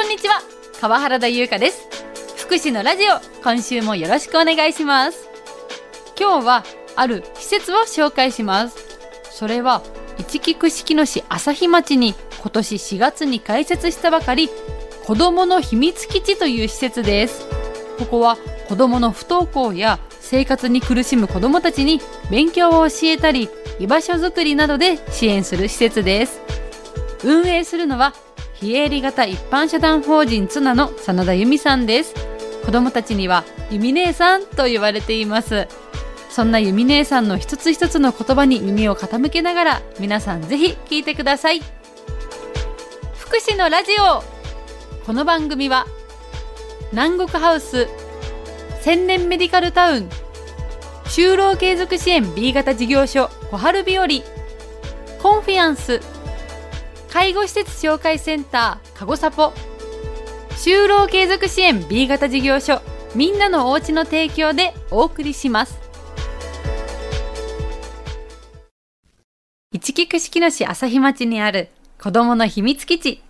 [0.00, 0.40] こんにちは。
[0.80, 1.86] 川原田優香です。
[2.38, 5.28] 福祉のラジオ今週もよろしくお願いします。
[6.18, 6.64] 今日は
[6.96, 8.78] ある施設を紹介します。
[9.30, 9.82] それは
[10.16, 14.48] 市木串木野市朝日町に今年4月に開設したばかり
[15.04, 17.46] 子どもの秘密基地という施設です。
[17.98, 18.38] ここは
[18.68, 26.40] 子どもの不登校や生活に苦しむ子どもたちに勉強を教えたり居場所づくりなどで支援する施設です。
[27.22, 28.14] 運営するのは
[28.60, 32.14] 非営利型一般社団法人ツナの真田由美さんです。
[32.62, 35.66] 子どもたちには由美姉さんと言われています。
[36.28, 41.62] そんな由美姉さんの一つ一つの言葉に耳を傾けながら皆さんぜひ聞いてください。
[43.16, 44.22] 福祉のラジオ。
[45.06, 45.86] この番組は
[46.92, 47.88] 南国ハウス
[48.82, 50.08] 千年メディカルタウン
[51.06, 54.06] 就労継続支援 B 型事業所小春日和
[55.22, 56.00] コンフィアンス
[57.12, 59.52] 介護施設紹介センターかごさぽ
[60.50, 62.80] 就労継続支援 B 型事業所。
[63.16, 65.80] みんなのおうちの提供でお送りします。
[69.72, 71.70] 市木串木野市朝日町にある
[72.00, 73.22] 子どもの秘密基地。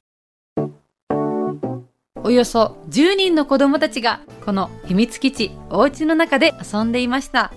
[2.22, 7.52] およそ10人の子どもたちがこの秘密基地お家の中で遊んでいました。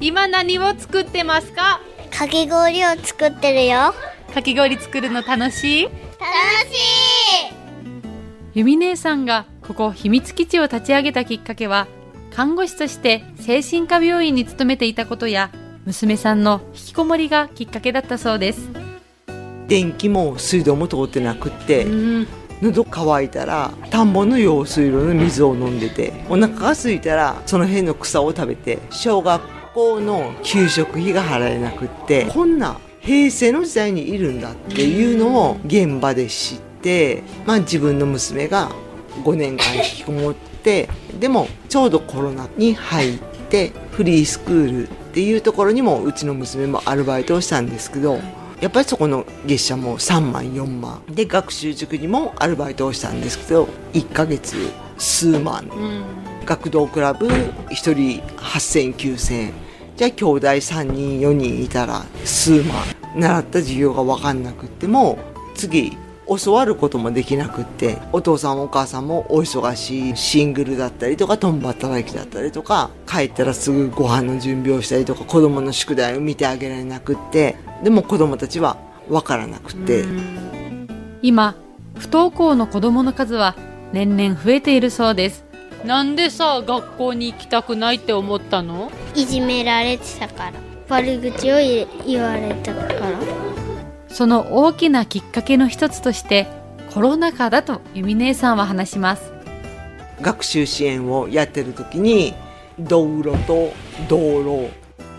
[0.00, 1.82] 今何を作ってますか？
[2.20, 3.94] かき氷を作ってるよ。
[4.34, 5.84] かき氷作るの楽しい？
[5.84, 7.54] 楽しい。
[8.52, 11.86] ゆみ姉さんがここ秘密基地を立ち上げたきっかけは
[12.30, 15.50] 看護師として精神科病院に勤めていたことや
[15.86, 18.68] 娘さんの引きこもりがきっかけだったそうです。
[19.68, 22.26] 電気も水道も通ってなくって、うん。
[22.60, 29.40] 喉乾いたら田んぼの用水路の水を飲んでてお腹が空いたらその辺の草を食べて小学
[29.74, 38.70] 校の給食費が払えなくってこんな平成の時代にいるんだっていうのを現場で知って、まあ、自分の娘が
[39.24, 40.88] 5年間引きこもって
[41.18, 48.20] でもちょうどコロナに入ってフリースクールっていうところにもうちの娘もアルバイトをしたんですけど
[48.60, 51.02] やっぱりそこの月謝も3万4万。
[51.08, 54.54] で学習塾にもアルバイトをしたんですけど1ヶ月
[55.00, 55.64] 数万。
[55.64, 56.04] うん
[56.46, 59.52] 学童クラブ1人8000 9000円
[59.96, 62.82] じゃあ兄弟3人4人いたら数万。
[63.14, 65.18] 習った授業が分かんなくっても
[65.54, 65.96] 次
[66.44, 78.76] 教わることもできなくってお父さんお母さんもお忙しいシングルだったりとか共働きだったりとか帰ったらすぐご飯の準備をしたりとか子供の宿題を見てあげられなくってでも子供たちは
[79.08, 80.04] 分からなくて、
[81.20, 81.56] 今
[81.98, 83.56] 不登校の子どもの数は
[83.92, 85.44] 年々増えているそうです。
[85.84, 88.90] なんでさ学校に行きたくないって思ったの？
[89.14, 90.52] いじめられてたから。
[90.88, 93.18] 悪口を言言われたから。
[94.08, 96.46] その大きなきっかけの一つとして
[96.92, 99.32] コロナ禍だとゆみ姉さんは話します。
[100.20, 102.34] 学習支援をやってる時に
[102.78, 103.72] 道路と
[104.08, 104.70] 道路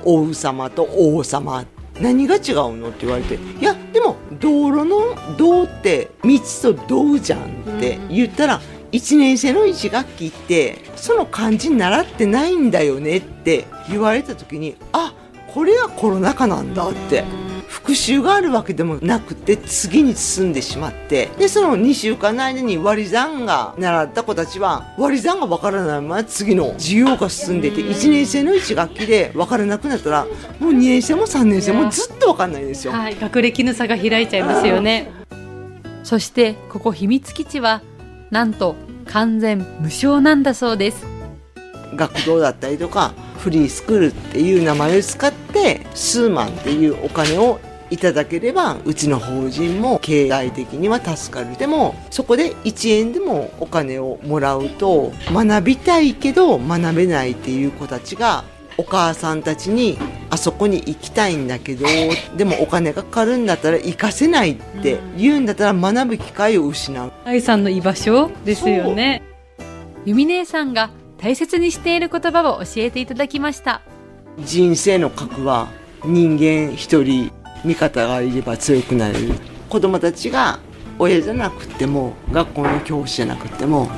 [0.03, 1.66] 王様と王様
[2.00, 2.90] 何が違うの？
[2.90, 8.62] って言われていやでも道路の「道」って道と「道」じゃんって言ったら
[8.92, 15.14] 1年生の1学期ってその漢字習ってないんだよねって言われた時にあ
[15.53, 17.24] これはコロナ禍なんだって。
[17.72, 21.30] 復習があるわけでもなくて次に進んでしまって。
[21.38, 30.25] でその2週間の間に割り算が習った子たちは割り算が分からないまま次の授業が進んでいて1年生の1学期で分からなくなったら
[30.59, 32.91] もう2年生も3年生もずっと分かんないんですよ。
[32.91, 35.21] はい学歴の差が開いちゃいますよね
[36.03, 37.81] そしてここ秘密基地は
[38.29, 38.75] なんと
[39.06, 41.06] 完全無償なんだそうです。
[41.95, 47.59] 学童だったりとかフリースクールっていう名前を使って数万っていうお金を
[47.90, 51.57] いただければうちの法人も経済的には助かる。
[51.57, 58.45] でもそこで1円でもお金をもらうと学びたいけど学べないっていう子たちが
[58.78, 59.97] お母さんたちに
[60.31, 61.86] あそこに行きたいんだけど
[62.38, 67.11] でもお金がかかるんだったら行かせないって言うんだったら学ぶ機会を失う。
[67.26, 69.22] 愛さんの居場所ですよね。
[70.05, 73.82] ゆみ姉さんが大切にしている言葉を教えていただきました。
[74.40, 75.67] 人生の核は
[76.05, 77.29] 人間一人
[77.66, 79.34] 味方がいれば強くなれる。
[79.70, 80.59] 子供たちが
[80.97, 83.90] 親じゃなくても学校の教師じゃなくても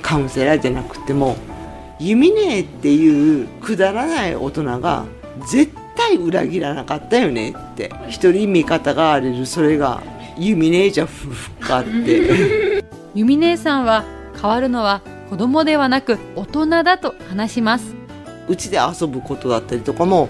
[0.00, 1.36] カウンセラーじゃなくても
[1.98, 5.04] 弓ねっていうくだらない大人が
[5.46, 7.90] 絶対裏切らなかったよねって。
[8.08, 9.46] 一人味方があれる。
[9.46, 10.02] それが
[10.38, 12.84] 弓ねじゃ夫婦かって。
[13.14, 14.04] ゆみ姉さんは
[14.40, 15.00] 変わるのは
[15.30, 17.94] 子供ではなく大人だと話します。
[18.48, 20.28] うちで遊ぶことだったりとかも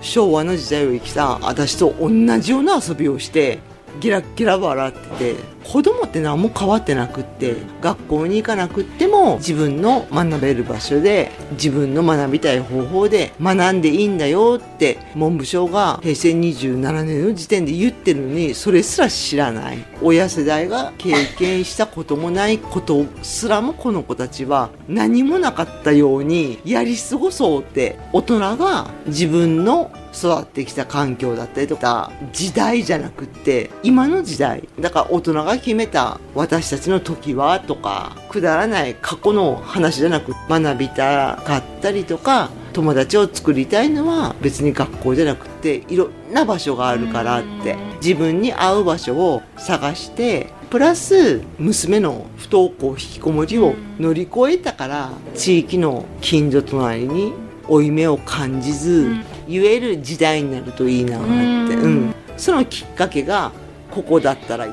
[0.00, 3.60] 昭和の時代を生きた私と同じような遊びをして
[4.00, 19.78] ギラッギラ笑ってて子供って何も変わってなくって学校に行かなくっても自分の学べる場所で自分の学びたい方法で学んでいいんだよって文部省が平成27年の時点で言ってるのにそれすら知らない。
[20.02, 34.68] 親世代が経験したこともないことすらもこの子たちは何もなかったようにやり過ごそうって大人が自分の育ってきた環境だったりとか時代じゃなくって今の時代。
[34.78, 57.32] だから大人が決めた私たちの時はとかくだらない過去の話じゃなく学びたかったりとか友達を作りたいのは別に学校じゃなくていろんな場所があるからって自分に合う場所を探してプラス娘の不登校引きこもりを乗り越えたから地域の近所隣に
[57.68, 59.16] 負い目を感じず、
[59.48, 61.20] 言える時代になるといいなっ
[61.68, 62.14] て、うん。
[62.36, 63.52] そのきっかけが
[63.90, 64.72] ここだったらいい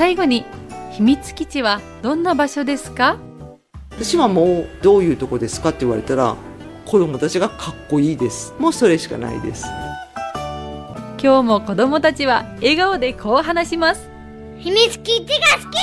[0.00, 0.46] 最後に
[0.92, 3.18] 秘密基地はどんな場所ですか？
[3.90, 6.36] 私はもうどういうとこですかって言われたら
[6.86, 8.54] 子供たちがかっこいいです。
[8.58, 9.66] もうそれしかないです。
[11.22, 14.08] 今日も子供たちは笑顔でこう話します。
[14.56, 15.80] 秘密基地が好きで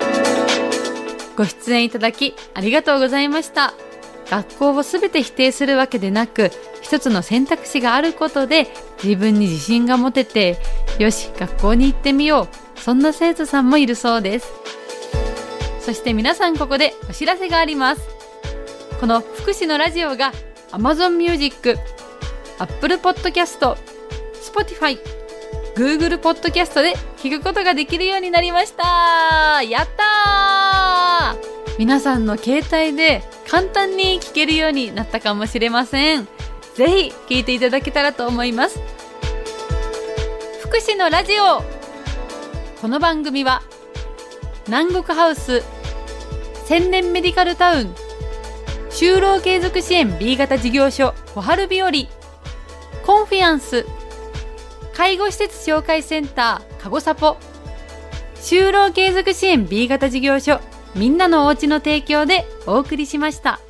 [0.00, 1.36] す！
[1.36, 3.74] ご出演いただきありがとうございました
[4.34, 6.50] 学校をすべて否定するわけでなく
[6.82, 8.66] 一つの選択肢があることで
[9.02, 10.58] 自分に自信が持てて
[10.98, 12.80] よし学校に行ってみよう。
[12.80, 14.52] そんな生徒さんもいるそうです。
[15.80, 18.02] そして皆さんここでお知らせがあります。
[18.98, 20.32] この福祉のラジオが
[20.72, 21.78] Amazon Music、
[22.58, 23.76] Apple Podcast、
[24.42, 24.98] Spotify、
[25.76, 29.62] Google Podcast で聞くことができるようになりました。
[29.62, 30.93] やったー
[31.78, 36.28] 皆さんの携帯で簡単に聞けるようになったかもしれません。
[36.74, 38.80] ぜひ聞いていただけたらと思います。
[40.60, 41.62] 福祉のラジオ
[42.80, 43.62] この番組は
[44.66, 45.62] 南国ハウス
[46.64, 47.94] 千年メディカルタウン
[48.90, 51.92] 就労継続支援 B 型事業所小春日和
[53.04, 53.86] コンフィアンス
[54.94, 57.36] 介護施設紹介センターかごさぽ
[58.36, 60.60] 就労継続支援 B 型事業所
[60.94, 63.60] みんなのお家の提供でお送りしました。